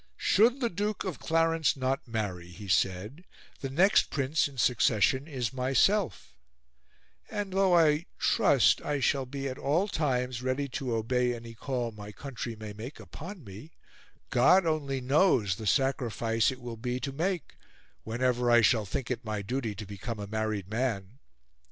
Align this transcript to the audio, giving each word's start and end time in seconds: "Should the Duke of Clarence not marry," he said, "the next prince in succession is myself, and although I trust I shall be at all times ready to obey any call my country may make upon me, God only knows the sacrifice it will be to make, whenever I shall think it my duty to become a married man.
"Should 0.17 0.61
the 0.61 0.69
Duke 0.71 1.03
of 1.03 1.19
Clarence 1.19 1.77
not 1.77 2.07
marry," 2.07 2.47
he 2.47 2.67
said, 2.67 3.23
"the 3.59 3.69
next 3.69 4.09
prince 4.09 4.47
in 4.47 4.57
succession 4.57 5.27
is 5.27 5.53
myself, 5.53 6.33
and 7.29 7.53
although 7.53 7.77
I 7.77 8.05
trust 8.17 8.81
I 8.81 8.99
shall 8.99 9.27
be 9.27 9.47
at 9.47 9.59
all 9.59 9.87
times 9.87 10.41
ready 10.41 10.67
to 10.69 10.95
obey 10.95 11.35
any 11.35 11.53
call 11.53 11.91
my 11.91 12.11
country 12.11 12.55
may 12.55 12.73
make 12.73 12.99
upon 12.99 13.43
me, 13.43 13.73
God 14.31 14.65
only 14.65 15.01
knows 15.01 15.57
the 15.57 15.67
sacrifice 15.67 16.49
it 16.49 16.61
will 16.61 16.77
be 16.77 16.99
to 16.99 17.11
make, 17.11 17.55
whenever 18.03 18.49
I 18.49 18.61
shall 18.61 18.85
think 18.87 19.11
it 19.11 19.23
my 19.23 19.43
duty 19.43 19.75
to 19.75 19.85
become 19.85 20.17
a 20.19 20.25
married 20.25 20.67
man. 20.67 21.19